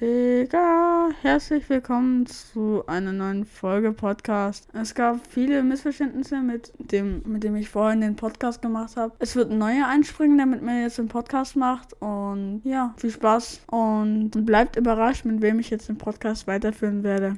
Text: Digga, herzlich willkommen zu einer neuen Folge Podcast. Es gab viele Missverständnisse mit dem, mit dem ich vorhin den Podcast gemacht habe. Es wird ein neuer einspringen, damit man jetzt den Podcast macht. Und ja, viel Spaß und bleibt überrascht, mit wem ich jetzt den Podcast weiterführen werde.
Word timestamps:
Digga, 0.00 1.08
herzlich 1.22 1.68
willkommen 1.68 2.24
zu 2.24 2.84
einer 2.86 3.10
neuen 3.12 3.44
Folge 3.44 3.90
Podcast. 3.90 4.68
Es 4.72 4.94
gab 4.94 5.18
viele 5.28 5.64
Missverständnisse 5.64 6.40
mit 6.40 6.72
dem, 6.78 7.22
mit 7.26 7.42
dem 7.42 7.56
ich 7.56 7.68
vorhin 7.68 8.02
den 8.02 8.14
Podcast 8.14 8.62
gemacht 8.62 8.96
habe. 8.96 9.12
Es 9.18 9.34
wird 9.34 9.50
ein 9.50 9.58
neuer 9.58 9.88
einspringen, 9.88 10.38
damit 10.38 10.62
man 10.62 10.82
jetzt 10.82 10.98
den 10.98 11.08
Podcast 11.08 11.56
macht. 11.56 12.00
Und 12.00 12.60
ja, 12.62 12.94
viel 12.96 13.10
Spaß 13.10 13.62
und 13.72 14.30
bleibt 14.46 14.76
überrascht, 14.76 15.24
mit 15.24 15.42
wem 15.42 15.58
ich 15.58 15.70
jetzt 15.70 15.88
den 15.88 15.98
Podcast 15.98 16.46
weiterführen 16.46 17.02
werde. 17.02 17.26